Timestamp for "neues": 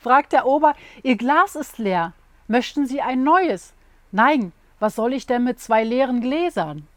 3.22-3.74